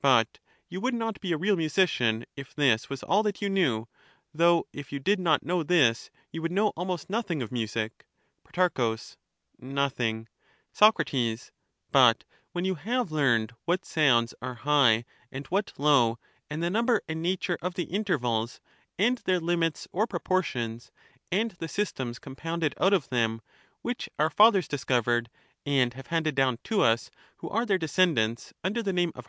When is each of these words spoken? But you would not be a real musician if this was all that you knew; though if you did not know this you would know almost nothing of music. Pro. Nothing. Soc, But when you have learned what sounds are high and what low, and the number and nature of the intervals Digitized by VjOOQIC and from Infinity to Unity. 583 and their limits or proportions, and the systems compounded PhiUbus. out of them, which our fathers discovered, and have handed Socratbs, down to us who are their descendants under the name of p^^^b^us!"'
But 0.00 0.40
you 0.68 0.80
would 0.80 0.94
not 0.94 1.20
be 1.20 1.30
a 1.30 1.36
real 1.38 1.54
musician 1.54 2.24
if 2.34 2.52
this 2.52 2.90
was 2.90 3.04
all 3.04 3.22
that 3.22 3.40
you 3.40 3.48
knew; 3.48 3.86
though 4.34 4.66
if 4.72 4.90
you 4.90 4.98
did 4.98 5.20
not 5.20 5.44
know 5.44 5.62
this 5.62 6.10
you 6.32 6.42
would 6.42 6.50
know 6.50 6.70
almost 6.70 7.08
nothing 7.08 7.42
of 7.42 7.52
music. 7.52 8.04
Pro. 8.42 8.96
Nothing. 9.60 10.26
Soc, 10.72 11.00
But 11.92 12.24
when 12.50 12.64
you 12.64 12.74
have 12.74 13.12
learned 13.12 13.52
what 13.66 13.84
sounds 13.84 14.34
are 14.42 14.54
high 14.56 15.04
and 15.30 15.46
what 15.46 15.72
low, 15.78 16.18
and 16.50 16.60
the 16.60 16.70
number 16.70 17.00
and 17.06 17.22
nature 17.22 17.56
of 17.62 17.74
the 17.74 17.84
intervals 17.84 18.54
Digitized 18.54 18.58
by 18.58 18.58
VjOOQIC 18.58 18.62
and 18.64 18.98
from 18.98 18.98
Infinity 18.98 18.98
to 18.98 18.98
Unity. 18.98 18.98
583 18.98 19.06
and 19.06 19.18
their 19.18 19.40
limits 19.40 19.88
or 19.92 20.06
proportions, 20.08 20.92
and 21.30 21.50
the 21.52 21.68
systems 21.68 22.18
compounded 22.18 22.74
PhiUbus. 22.80 22.84
out 22.84 22.92
of 22.92 23.08
them, 23.10 23.40
which 23.82 24.08
our 24.18 24.28
fathers 24.30 24.66
discovered, 24.66 25.30
and 25.64 25.94
have 25.94 26.08
handed 26.08 26.32
Socratbs, 26.34 26.36
down 26.36 26.58
to 26.64 26.80
us 26.82 27.12
who 27.36 27.48
are 27.50 27.64
their 27.64 27.78
descendants 27.78 28.52
under 28.64 28.82
the 28.82 28.92
name 28.92 29.10
of 29.10 29.12
p^^^b^us!"' 29.12 29.16